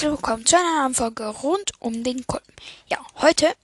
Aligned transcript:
herzlich 0.00 0.18
willkommen 0.18 0.46
zu 0.46 0.56
einer 0.56 0.80
neuen 0.80 0.94
Folge 0.94 1.26
rund 1.26 1.72
um 1.78 2.02
den 2.02 2.26
Kolben. 2.26 2.54
Ja, 2.88 3.04
heute 3.16 3.54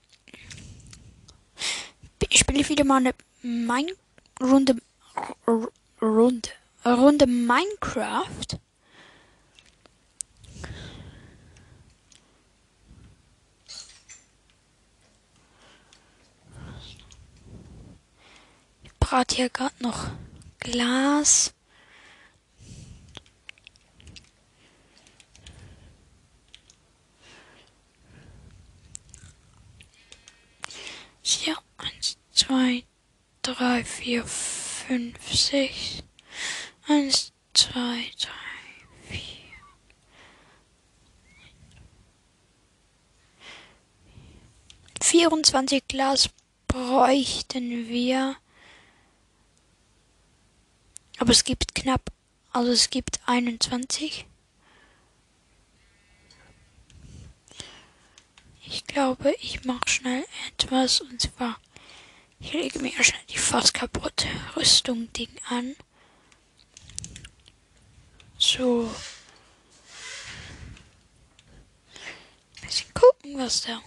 spiele 2.31 2.61
ich 2.61 2.69
wieder 2.69 2.85
mal 2.85 2.99
eine 2.99 3.15
mein 3.41 3.87
Runde, 4.39 4.77
Runde, 6.03 6.51
Runde 6.85 7.27
Minecraft. 7.27 8.59
Ich 18.83 18.93
brate 19.01 19.37
hier 19.37 19.49
gerade 19.49 19.83
noch 19.83 20.11
Glas. 20.59 21.56
Hier, 31.29 31.57
eins, 31.79 32.19
zwei, 32.31 32.85
drei, 33.43 33.85
vier, 33.85 34.25
fünf, 34.25 35.35
sechs. 35.35 36.05
Eins, 36.87 37.33
zwei, 37.53 38.09
drei, 38.21 39.09
vier. 39.09 39.57
Vierundzwanzig 45.03 45.89
Glas 45.89 46.31
bräuchten 46.69 47.89
wir. 47.89 48.37
Aber 51.19 51.33
es 51.33 51.43
gibt 51.43 51.75
knapp, 51.75 52.13
also 52.53 52.71
es 52.71 52.89
gibt 52.89 53.19
21. 53.27 54.27
Ich 58.77 58.87
glaube, 58.87 59.35
ich 59.41 59.65
mache 59.65 59.89
schnell 59.89 60.27
etwas 60.49 61.01
und 61.01 61.19
zwar, 61.19 61.59
ich 62.39 62.53
lege 62.53 62.79
mir 62.79 62.93
schnell 63.03 63.23
die 63.31 63.39
fast 63.39 63.73
kaputte 63.73 64.29
Rüstung 64.55 65.11
Ding 65.15 65.31
an. 65.49 65.75
So. 68.37 68.95
Bisschen 72.61 72.93
gucken, 72.93 73.39
was 73.39 73.63
da 73.63 73.81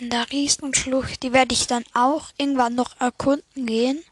in 0.00 0.10
der 0.10 0.30
Riesenschlucht, 0.30 1.22
die 1.22 1.32
werde 1.32 1.54
ich 1.54 1.66
dann 1.66 1.86
auch 1.94 2.28
irgendwann 2.36 2.74
noch 2.74 3.00
erkunden 3.00 3.64
gehen. 3.64 4.04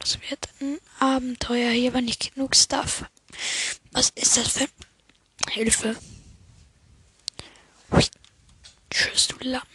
Das 0.00 0.18
wird 0.28 0.48
ein 0.60 0.80
Abenteuer 0.98 1.70
hier, 1.70 1.94
wenn 1.94 2.08
ich 2.08 2.18
genug 2.18 2.56
Stuff. 2.56 3.04
Was 3.92 4.10
ist 4.16 4.36
das 4.36 4.48
für 4.48 4.68
Hilfe? 5.52 5.94
Tschüss, 8.90 9.28
du 9.28 9.36
Lappen. 9.40 9.68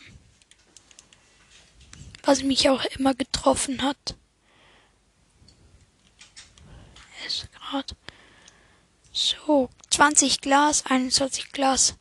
Was 2.23 2.43
mich 2.43 2.69
auch 2.69 2.83
immer 2.85 3.13
getroffen 3.13 3.81
hat. 3.81 4.15
Ist 7.27 7.51
gerade. 7.51 7.95
So, 9.11 9.69
20 9.89 10.41
Glas, 10.41 10.85
21 10.85 11.51
Glas. 11.51 11.95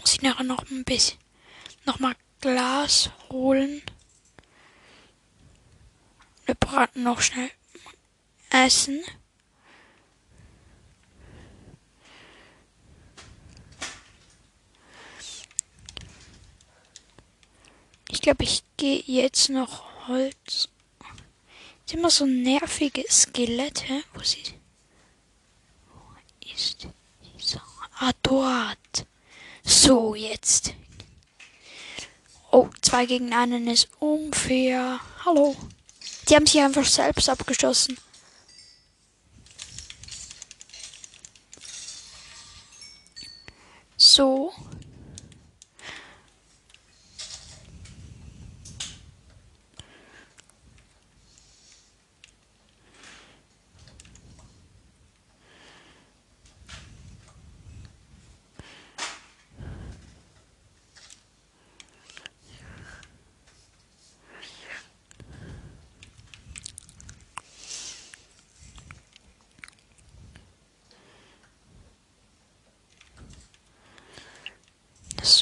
Muss 0.00 0.14
ich 0.14 0.22
nachher 0.22 0.44
noch 0.44 0.68
ein 0.70 0.84
bisschen, 0.84 1.18
noch 1.84 1.98
mal 2.00 2.14
Glas 2.40 3.10
holen. 3.30 3.82
Wir 6.46 6.54
braten 6.54 7.02
noch 7.02 7.20
schnell 7.20 7.50
Essen. 8.50 9.02
Ich 18.10 18.20
glaube, 18.20 18.44
ich 18.44 18.62
gehe 18.76 19.02
jetzt 19.06 19.48
noch 19.48 20.06
Holz. 20.06 20.68
Sind 21.86 21.98
immer 21.98 22.10
so 22.10 22.26
nervige 22.26 23.04
Skelette. 23.10 24.04
Wo 24.12 24.20
sie. 24.22 24.42
Wo 25.88 26.48
ist 26.54 26.86
dieser? 27.36 27.62
Ah, 27.98 28.12
dort. 28.22 29.06
So, 29.62 30.14
jetzt. 30.14 30.74
Oh, 32.50 32.68
zwei 32.82 33.06
gegen 33.06 33.32
einen 33.32 33.66
ist 33.66 33.88
unfair. 33.98 35.00
Hallo. 35.24 35.56
Die 36.28 36.34
haben 36.34 36.46
sich 36.46 36.60
einfach 36.60 36.84
selbst 36.84 37.28
abgeschossen. 37.28 37.98
So. 43.96 44.52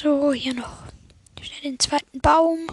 So, 0.03 0.33
hier 0.33 0.53
noch 0.53 0.83
schnell 1.41 1.61
den 1.61 1.79
zweiten 1.79 2.19
Baum. 2.19 2.67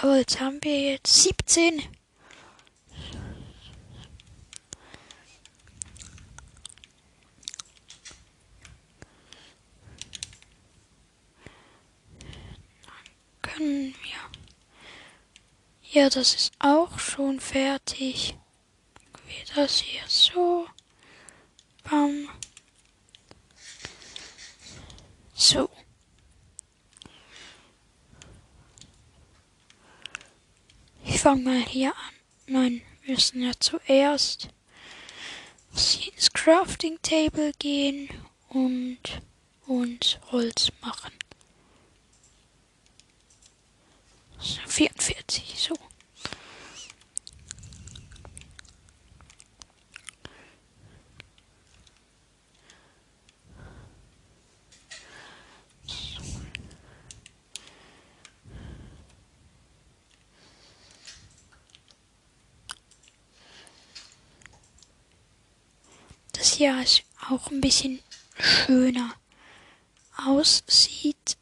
Aber 0.00 0.18
jetzt 0.18 0.38
haben 0.38 0.62
wir 0.62 0.92
jetzt 0.92 1.24
17. 1.24 1.82
Können 13.42 13.92
wir 14.04 14.20
ja, 15.92 16.08
das 16.08 16.34
ist 16.34 16.52
auch 16.58 16.98
schon 16.98 17.40
fertig. 17.40 18.36
Wie 19.26 19.54
das 19.54 19.80
hier 19.80 20.02
so. 20.06 20.66
Bam. 21.82 22.28
So. 25.34 25.68
Ich 31.04 31.20
fange 31.20 31.42
mal 31.42 31.62
hier 31.62 31.90
an. 31.90 32.14
Nein, 32.46 32.82
wir 33.02 33.14
müssen 33.14 33.42
ja 33.42 33.52
zuerst 33.58 34.48
ins 35.72 36.32
Crafting 36.32 36.98
Table 37.02 37.52
gehen 37.58 38.08
und 38.48 39.20
uns 39.66 40.18
Holz 40.30 40.70
machen. 40.80 41.12
44, 44.40 45.54
so. 45.58 45.74
Das 66.32 66.54
hier 66.54 66.80
ist 66.82 67.02
auch 67.28 67.50
ein 67.50 67.60
bisschen 67.60 68.00
schöner 68.38 69.14
aussieht. 70.16 71.36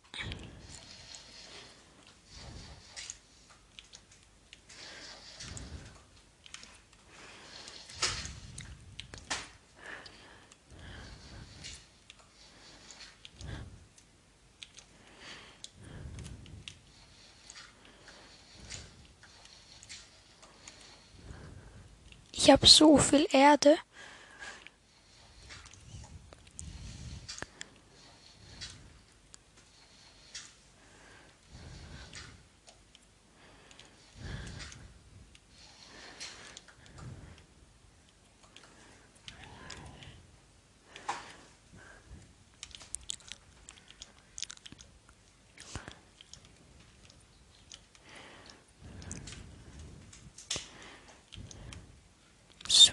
Ich 22.48 22.52
habe 22.52 22.66
so 22.66 22.96
viel 22.96 23.26
Erde. 23.30 23.76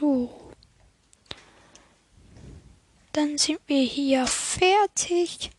So. 0.05 0.29
Dann 3.11 3.39
sind 3.39 3.59
wir 3.65 3.81
hier 3.81 4.27
fertig 4.27 5.49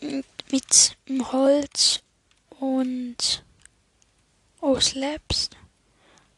mit 0.00 0.96
dem 1.08 1.32
Holz 1.32 2.04
und 2.60 3.44
oh, 4.60 4.78
Slabs, 4.78 5.50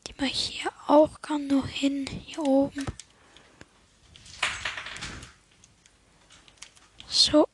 die 0.07 0.15
man 0.19 0.31
hier 0.31 0.73
auch 0.87 1.21
kann 1.21 1.49
noch 1.49 1.69
hin, 1.69 2.07
hier 2.07 2.39
oben. 2.39 2.87
So. 7.07 7.47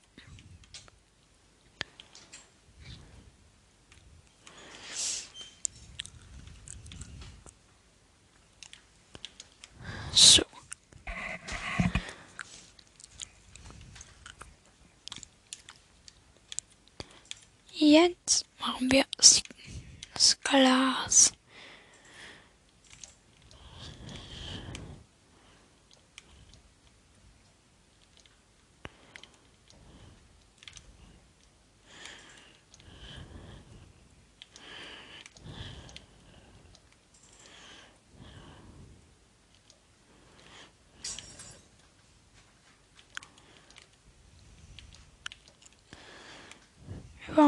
So. 10.15 10.43
Jetzt 17.73 18.45
machen 18.61 18.93
wir 18.93 19.07
das 20.13 20.39
Glas. 20.43 21.33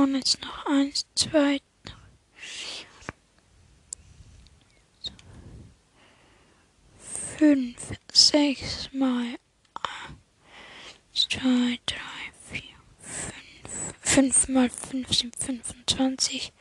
Wir 0.05 0.09
bauen 0.11 0.17
jetzt 0.17 0.43
noch 0.43 0.67
eins, 0.67 1.07
zwei, 1.15 1.61
fünf, 7.39 7.75
sechs 8.13 8.91
mal 8.93 9.39
eins, 9.81 11.29
zwei, 11.31 11.79
drei, 11.87 12.33
vier, 12.51 12.77
fünf. 13.01 13.95
Fünf 14.03 14.49
mal 14.49 14.69
fünf 14.69 15.15
sind 15.15 15.37
25. 15.37 16.53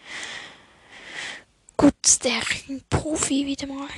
Gut, 1.75 1.93
der 2.23 2.41
Profi 2.89 3.45
wieder 3.45 3.67
mal. 3.67 3.89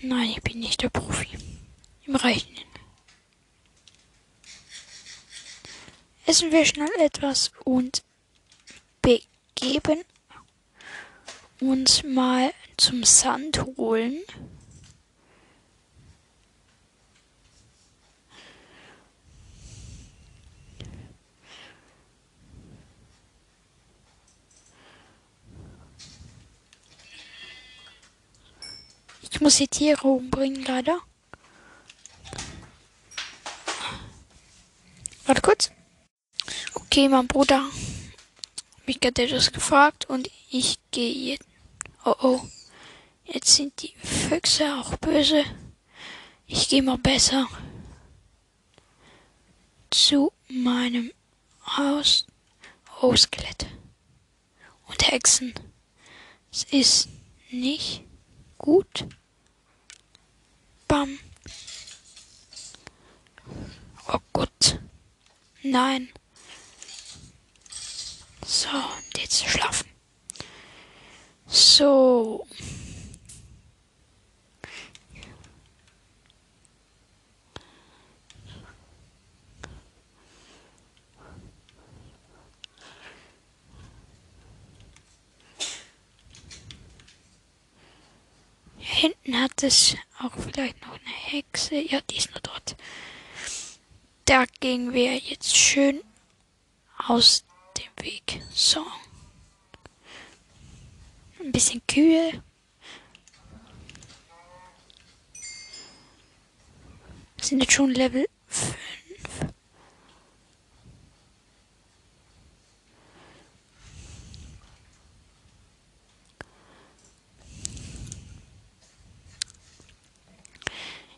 Nein, 0.00 0.30
ich 0.30 0.42
bin 0.42 0.60
nicht 0.60 0.80
der 0.80 0.88
Profi. 0.88 1.28
Im 2.06 2.16
Rechnen. 2.16 2.64
Essen 6.24 6.50
wir 6.50 6.64
schnell 6.64 6.88
etwas 6.98 7.52
und 7.66 8.04
begeben 9.02 10.04
uns 11.60 12.02
mal 12.02 12.52
zum 12.76 13.04
Sand 13.04 13.62
holen. 13.76 14.22
Ich 29.22 29.40
muss 29.40 29.56
die 29.56 29.68
Tiere 29.68 30.06
umbringen, 30.06 30.64
leider. 30.64 30.98
Warte 35.24 35.40
kurz. 35.40 35.70
Okay, 36.74 37.08
mein 37.08 37.26
Bruder 37.26 37.64
mich 38.90 38.98
gerade 38.98 39.22
etwas 39.22 39.52
gefragt 39.52 40.06
und 40.10 40.28
ich 40.50 40.80
gehe 40.90 41.12
jetzt. 41.12 41.46
Oh 42.04 42.16
oh. 42.22 42.40
Jetzt 43.24 43.54
sind 43.54 43.80
die 43.82 43.94
Füchse 44.04 44.64
auch 44.74 44.96
böse. 44.96 45.44
Ich 46.48 46.68
gehe 46.68 46.82
mal 46.82 46.98
besser 46.98 47.46
zu 49.90 50.32
meinem 50.48 51.12
Haus. 51.64 52.26
Oh, 53.00 53.14
Skelett. 53.14 53.66
Und 54.88 55.08
Hexen. 55.08 55.54
Es 56.50 56.64
ist 56.64 57.08
nicht 57.52 58.02
gut. 58.58 59.06
Bam. 60.88 61.16
Oh 64.08 64.18
Gott. 64.32 64.80
Nein. 65.62 66.08
So, 68.60 68.68
und 68.68 69.18
jetzt 69.18 69.42
schlafen. 69.42 69.88
So. 71.46 72.46
Hinten 88.76 89.40
hat 89.40 89.62
es 89.62 89.96
auch 90.18 90.32
vielleicht 90.38 90.82
noch 90.82 90.92
eine 90.92 91.00
Hexe. 91.06 91.76
Ja, 91.76 92.02
die 92.02 92.18
ist 92.18 92.30
nur 92.30 92.40
dort. 92.40 92.76
Da 94.26 94.44
gehen 94.60 94.92
wir 94.92 95.16
jetzt 95.16 95.56
schön 95.56 96.02
aus 96.98 97.42
Weg. 98.02 98.40
So. 98.52 98.84
Ein 101.38 101.52
bisschen 101.52 101.82
kühl. 101.86 102.42
Sind 107.40 107.60
jetzt 107.60 107.72
schon 107.72 107.90
Level 107.90 108.26
5. 108.48 108.76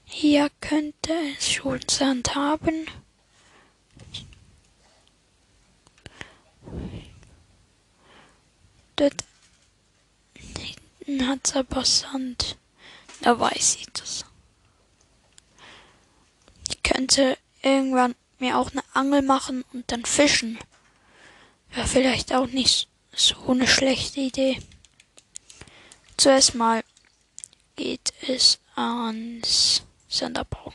Hier 0.05 0.51
könnte 0.61 1.13
es 1.37 1.51
schon 1.51 1.81
Sand 1.89 2.35
haben. 2.35 2.87
Dort 9.03 9.25
hat's 11.23 11.57
aber 11.57 11.85
Sand. 11.85 12.57
Da 13.21 13.37
weiß 13.41 13.79
ich 13.81 13.87
das. 13.95 14.25
Ich 16.69 16.85
könnte 16.85 17.37
irgendwann 17.63 18.15
mir 18.39 18.57
auch 18.57 18.71
eine 18.71 18.85
Angel 18.93 19.23
machen 19.23 19.65
und 19.73 19.91
dann 19.91 20.05
fischen. 20.05 20.57
Wäre 21.71 21.89
vielleicht 21.89 22.33
auch 22.33 22.47
nicht 22.47 22.89
so 23.13 23.49
eine 23.49 23.67
schlechte 23.67 24.21
Idee. 24.21 24.63
Zuerst 26.17 26.55
mal 26.55 26.85
geht 27.75 28.13
es 28.29 28.61
ans 28.77 29.83
Sandabbau. 30.09 30.73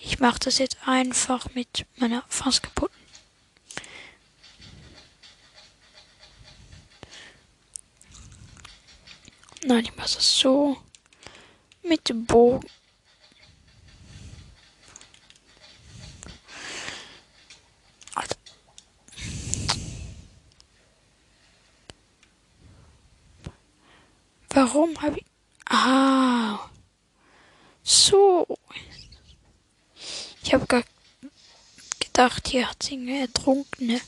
Ich 0.00 0.20
mache 0.20 0.38
das 0.38 0.58
jetzt 0.58 0.76
einfach 0.86 1.52
mit 1.54 1.86
meiner 1.96 2.22
fast 2.28 2.62
kaputten 2.62 2.95
Nein, 9.68 9.84
ich 9.84 9.96
mache 9.96 10.06
es 10.06 10.38
so. 10.38 10.76
Mit 11.82 12.08
dem 12.08 12.24
Bogen. 12.24 12.68
Also. 18.14 18.34
Warum 24.50 25.02
habe 25.02 25.18
ich 25.18 25.24
Ah. 25.68 26.70
So. 27.82 28.46
Ich 30.42 30.54
habe 30.54 30.66
gar 30.66 30.84
gedacht, 31.98 32.48
hier 32.48 32.68
hat 32.70 32.82
sie 32.82 32.94
eine 32.94 33.20
Ertrunkene. 33.22 34.00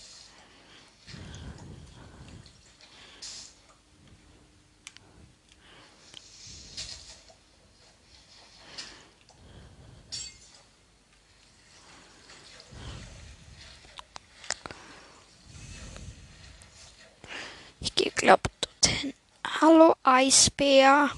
Ich 17.80 17.94
gehe, 17.94 18.10
glaub, 18.12 18.40
dorthin. 18.60 19.14
Hallo, 19.60 19.94
Eisbär. 20.18 21.10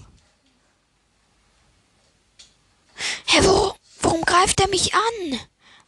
Hä, 3.26 3.45
wo, 3.45 3.75
warum 4.02 4.23
greift 4.26 4.61
er 4.61 4.69
mich 4.69 4.92
an? 4.92 5.40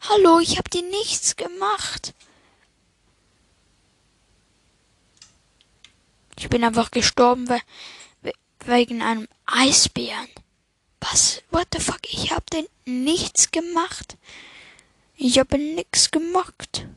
Hallo, 0.09 0.39
ich 0.39 0.57
hab 0.57 0.71
dir 0.71 0.81
nichts 0.81 1.35
gemacht. 1.35 2.15
Ich 6.39 6.49
bin 6.49 6.63
einfach 6.63 6.89
gestorben 6.89 7.47
we 7.49 7.61
we 8.23 8.31
wegen 8.65 9.03
einem 9.03 9.27
Eisbären. 9.45 10.29
Was? 10.99 11.43
What 11.51 11.67
the 11.71 11.79
fuck? 11.79 12.01
Ich 12.09 12.31
hab 12.31 12.49
den 12.49 12.65
nichts 12.85 13.51
gemacht. 13.51 14.17
Ich 15.17 15.37
habe 15.37 15.59
nichts 15.59 16.09
gemacht. 16.09 16.87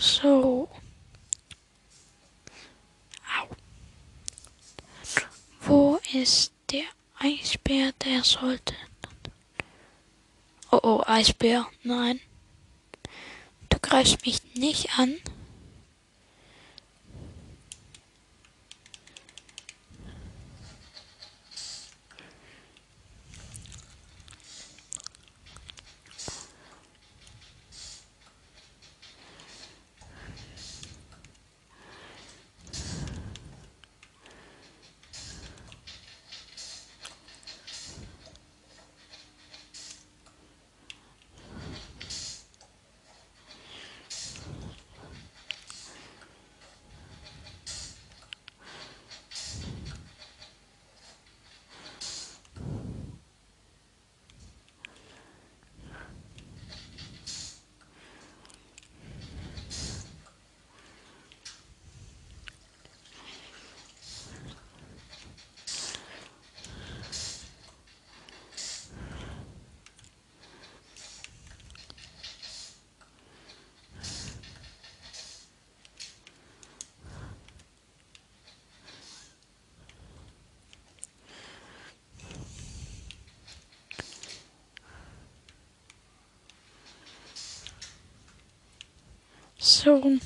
So. 0.00 0.66
Au. 3.38 3.48
Wo 5.60 6.00
ist 6.14 6.54
der 6.70 6.84
Eisbär? 7.18 7.92
Der 8.02 8.24
sollte. 8.24 8.74
Oh 10.70 10.80
oh, 10.82 11.02
Eisbär. 11.06 11.66
Nein. 11.82 12.18
Du 13.68 13.78
greifst 13.78 14.24
mich 14.24 14.42
nicht 14.54 14.98
an. 14.98 15.16
So. 89.82 90.18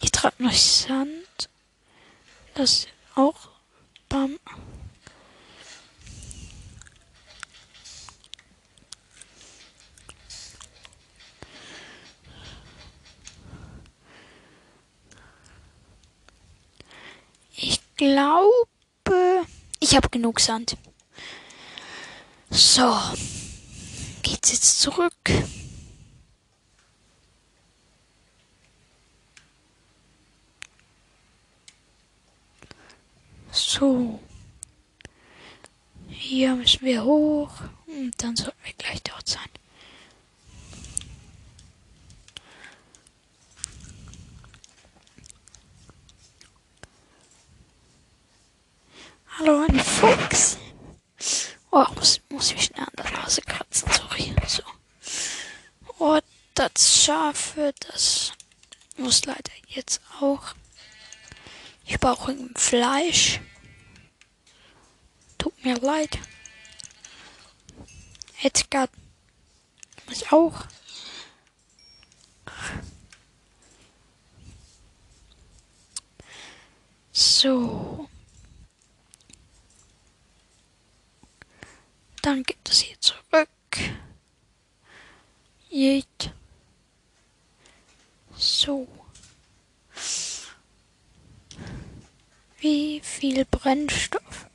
Ich 0.00 0.10
trage 0.10 0.42
noch 0.42 0.52
Sand. 0.52 1.50
Das 2.54 2.86
auch. 3.14 3.50
Bam. 4.08 4.38
Ich 17.54 17.80
glaube, 17.96 19.44
ich 19.78 19.94
habe 19.94 20.08
genug 20.08 20.40
Sand. 20.40 20.78
So, 22.58 22.92
geht's 24.22 24.50
jetzt 24.50 24.80
zurück. 24.80 25.12
So. 33.52 34.18
Hier 36.08 36.56
müssen 36.56 36.84
wir 36.84 37.04
hoch 37.04 37.52
und 37.86 38.10
dann 38.16 38.34
sollten 38.34 38.58
wir 38.64 38.72
gleich 38.72 39.04
dort 39.04 39.28
sein. 39.28 39.48
Hallo, 49.38 49.64
ein 49.68 49.78
Fuchs. 49.78 50.58
Oh, 51.70 51.84
muss, 51.94 52.20
muss 52.30 52.50
ich 52.52 52.64
schnell 52.64 52.84
an 52.84 52.92
der 52.96 53.04
Nase 53.28 53.42
kratzen, 53.42 53.92
sorry. 53.92 54.34
So. 54.46 54.62
Oh, 55.98 56.18
das 56.54 57.04
Schafe, 57.04 57.74
das 57.80 58.32
muss 58.96 59.26
leider 59.26 59.52
jetzt 59.66 60.00
auch. 60.18 60.54
Ich 61.84 62.00
brauche 62.00 62.34
Fleisch. 62.54 63.40
Tut 65.36 65.62
mir 65.62 65.76
leid. 65.76 66.18
Edgar 68.40 68.88
muss 70.06 70.24
auch. 70.32 70.64
So. 77.12 78.08
Dann 82.22 82.42
gibt 82.42 82.68
es 82.68 82.80
hier 82.80 83.00
zurück. 83.00 83.48
Jeet. 85.70 86.32
So. 88.36 88.88
Wie 92.58 93.00
viel 93.00 93.44
Brennstoff? 93.44 94.46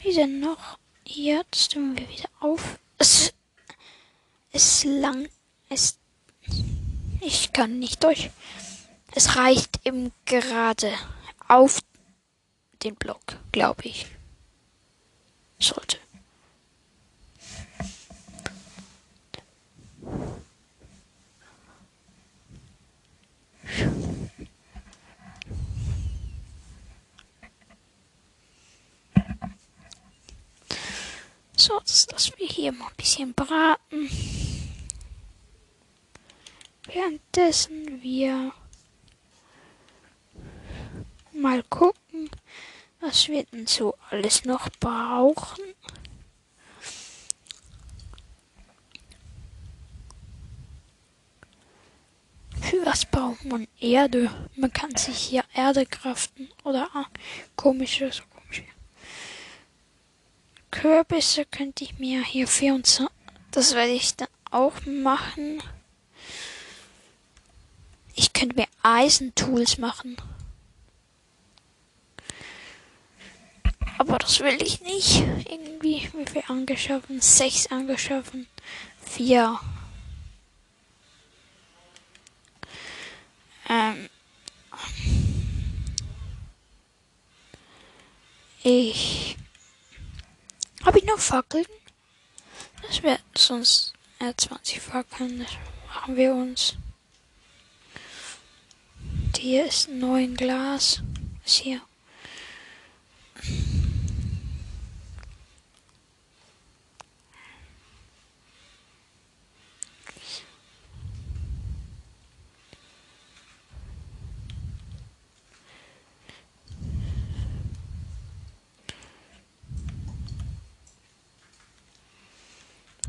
Wie 0.00 0.14
denn 0.14 0.40
noch? 0.40 0.78
Jetzt 1.04 1.64
stimmen 1.64 1.98
wir 1.98 2.08
wieder 2.08 2.28
auf. 2.40 2.78
Es 2.98 3.32
ist 4.52 4.84
lang. 4.84 5.28
Es. 5.68 5.98
Ich 7.20 7.52
kann 7.52 7.78
nicht 7.78 8.02
durch. 8.02 8.30
Es 9.14 9.36
reicht 9.36 9.86
eben 9.86 10.12
gerade 10.24 10.92
auf 11.48 11.80
den 12.82 12.94
Block, 12.94 13.38
glaube 13.52 13.82
ich. 13.84 14.06
Sollte. 15.58 16.01
So, 31.62 31.78
das 31.78 32.32
wir 32.38 32.48
hier 32.48 32.72
mal 32.72 32.88
ein 32.88 32.96
bisschen 32.96 33.34
braten. 33.34 34.10
Währenddessen 36.86 38.02
wir 38.02 38.52
mal 41.32 41.62
gucken, 41.62 42.28
was 42.98 43.28
wir 43.28 43.44
denn 43.44 43.68
so 43.68 43.94
alles 44.10 44.44
noch 44.44 44.70
brauchen. 44.80 45.62
Für 52.60 52.84
was 52.84 53.04
braucht 53.06 53.44
man 53.44 53.68
Erde? 53.78 54.48
Man 54.56 54.72
kann 54.72 54.96
sich 54.96 55.16
hier 55.16 55.44
Erde 55.54 55.86
kraften 55.86 56.48
oder 56.64 56.90
komisches 57.54 58.20
Kürbisse 60.72 61.44
könnte 61.44 61.84
ich 61.84 61.98
mir 62.00 62.24
hier 62.24 62.48
24. 62.48 63.06
Das 63.52 63.74
werde 63.74 63.92
ich 63.92 64.16
dann 64.16 64.26
auch 64.50 64.74
machen. 64.86 65.62
Ich 68.14 68.32
könnte 68.32 68.56
mir 68.56 68.66
Eisentools 68.82 69.78
machen. 69.78 70.16
Aber 73.98 74.18
das 74.18 74.40
will 74.40 74.60
ich 74.60 74.80
nicht. 74.80 75.20
Irgendwie, 75.48 76.10
wie 76.14 76.26
viel 76.26 76.42
angeschaffen? 76.48 77.20
Sechs 77.20 77.68
angeschaffen. 77.68 78.48
Vier. 79.04 79.60
Ähm. 83.68 84.08
Ich. 88.64 89.21
Habe 90.84 90.98
ich 90.98 91.04
noch 91.04 91.18
Fackeln? 91.18 91.66
Das 92.82 93.02
wäre 93.02 93.20
sonst 93.36 93.92
äh, 94.18 94.34
20 94.36 94.80
Fackeln. 94.80 95.38
Das 95.38 95.50
machen 95.88 96.16
wir 96.16 96.34
uns. 96.34 96.76
Hier 99.36 99.66
ist 99.66 99.88
ein 99.88 99.98
neues 99.98 100.36
Glas. 100.36 101.02
Ist 101.44 101.56
hier? 101.56 101.80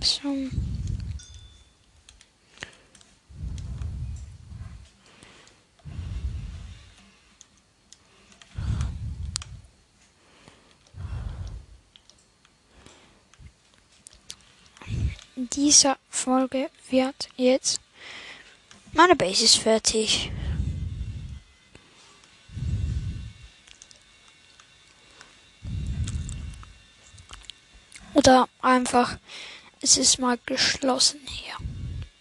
So. 0.03 0.29
In 0.29 0.51
dieser 15.35 15.97
Folge 16.09 16.69
wird 16.89 17.29
jetzt 17.35 17.79
meine 18.93 19.15
Base 19.15 19.59
fertig. 19.59 20.31
Oder 28.13 28.47
einfach 28.61 29.17
es 29.81 29.97
ist 29.97 30.17
mal 30.17 30.39
geschlossen 30.45 31.19
hier. 31.27 31.55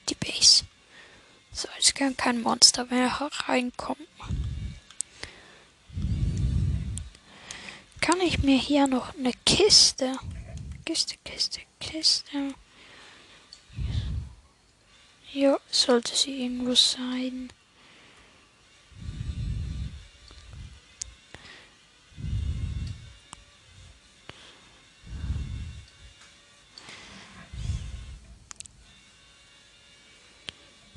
Die 0.09 0.17
Base. 0.17 0.65
So, 1.53 1.69
jetzt 1.77 1.95
kann 1.95 2.17
kein 2.17 2.43
Monster 2.43 2.87
mehr 2.87 3.21
hereinkommen. 3.21 4.09
Kann 8.01 8.21
ich 8.21 8.43
mir 8.43 8.59
hier 8.59 8.89
noch 8.89 9.15
eine 9.15 9.33
Kiste. 9.47 10.17
Kiste, 10.85 11.15
Kiste, 11.25 11.61
Kiste. 11.79 12.55
Ja, 15.35 15.59
sollte 15.71 16.15
sie 16.15 16.43
irgendwo 16.43 16.75
sein. 16.75 17.51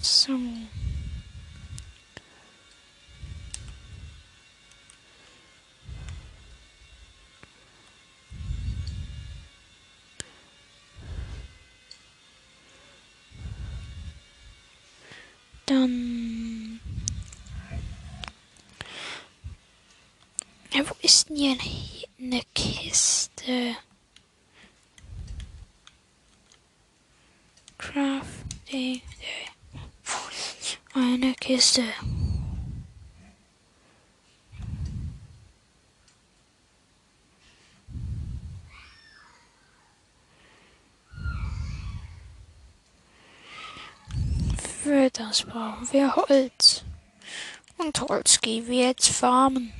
So. 0.02 0.38
Denn 21.30 21.60
hier 21.60 22.08
eine 22.20 22.42
Kiste? 22.54 23.76
Crafting. 27.78 29.02
Eine 30.94 31.34
Kiste. 31.34 31.84
Für 44.84 45.10
das 45.10 45.44
brauchen 45.44 45.92
wir 45.92 46.16
Holz. 46.16 46.84
Und 47.78 48.00
Holz 48.02 48.40
gehen 48.40 48.68
wir 48.68 48.88
jetzt 48.88 49.10
farmen. 49.10 49.74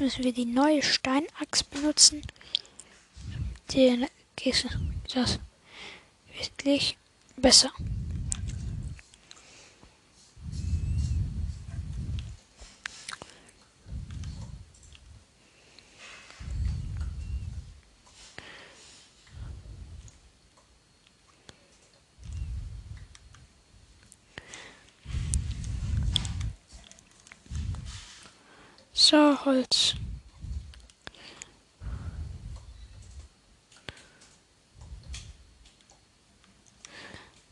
Müssen 0.00 0.24
wir 0.24 0.32
die 0.32 0.46
neue 0.46 0.82
Steinachs 0.82 1.62
benutzen 1.62 2.22
den 3.74 4.06
Kissen. 4.34 5.02
Das 5.12 5.38
wirklich 6.32 6.96
besser. 7.36 7.70
So, 29.10 29.44
Holz. 29.44 29.96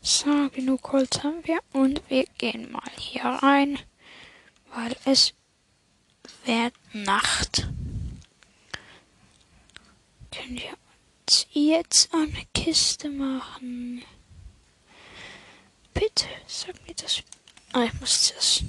So, 0.01 0.49
genug 0.51 0.88
Holz 0.99 1.23
haben 1.23 1.47
wir. 1.47 1.59
Und 1.71 2.01
wir 2.09 2.25
gehen 2.37 2.69
mal 2.73 2.91
hier 2.97 3.23
rein, 3.23 3.79
weil 4.75 4.93
es 5.05 5.33
wird 6.43 6.73
Nacht. 6.91 7.69
Können 10.29 10.57
wir 10.57 10.77
uns 11.21 11.47
jetzt 11.53 12.13
eine 12.13 12.45
Kiste 12.53 13.09
machen? 13.09 14.03
Bitte, 15.93 16.25
sag 16.47 16.75
mir 16.85 16.95
das. 16.95 17.23
Ah, 17.71 17.83
ich 17.85 17.99
muss 18.01 18.33
das. 18.35 18.63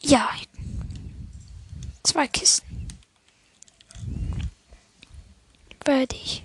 Ja. 0.00 0.28
Zwei 2.02 2.26
Kisten. 2.26 2.85
Werde 5.86 6.16
ich 6.16 6.44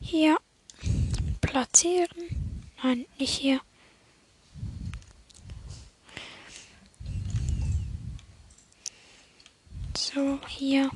hier 0.00 0.38
platzieren. 1.40 2.62
Nein, 2.82 3.06
nicht 3.18 3.34
hier. 3.34 3.60
So, 9.96 10.38
hier. 10.46 10.90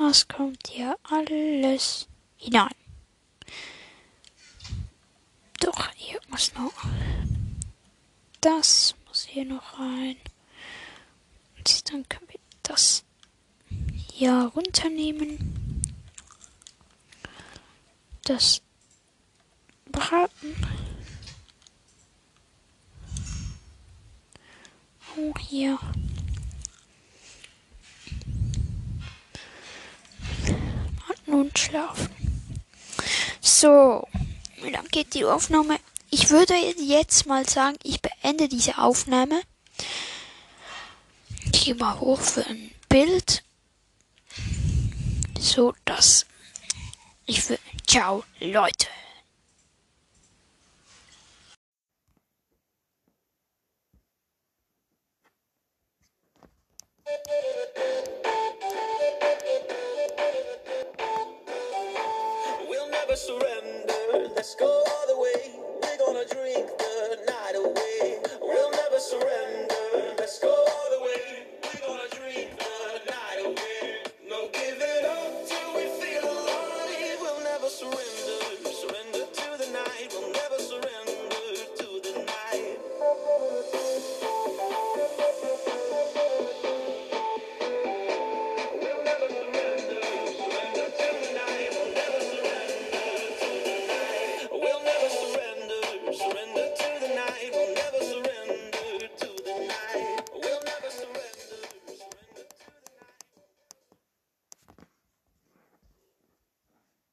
Das 0.00 0.26
kommt 0.26 0.66
hier 0.66 0.96
alles 1.02 2.08
hinein. 2.38 2.74
Doch, 5.60 5.90
hier 5.94 6.18
muss 6.28 6.54
noch. 6.54 6.72
Das 8.40 8.94
muss 9.06 9.24
hier 9.24 9.44
noch 9.44 9.78
rein. 9.78 10.16
Und 11.58 11.92
dann 11.92 12.08
können 12.08 12.28
wir 12.30 12.40
das 12.62 13.04
hier 14.10 14.50
runternehmen. 14.56 15.82
Das 18.24 18.62
braten. 19.92 20.56
Oh, 25.18 25.34
hier. 25.38 25.78
Und 31.50 31.58
schlafen. 31.58 32.08
So, 33.40 34.06
wie 34.62 34.70
lang 34.70 34.86
geht 34.86 35.14
die 35.14 35.24
Aufnahme? 35.24 35.80
Ich 36.08 36.30
würde 36.30 36.54
jetzt 36.54 37.26
mal 37.26 37.48
sagen, 37.48 37.76
ich 37.82 38.00
beende 38.00 38.48
diese 38.48 38.78
Aufnahme. 38.78 39.42
Ich 41.46 41.64
gehe 41.64 41.74
mal 41.74 41.98
hoch 41.98 42.20
für 42.20 42.46
ein 42.46 42.70
Bild. 42.88 43.42
So, 45.40 45.74
dass 45.84 46.24
ich 47.26 47.42
für. 47.42 47.58
Ciao, 47.84 48.22
Leute. 48.38 48.86
Let's 64.40 64.54
go. 64.54 64.99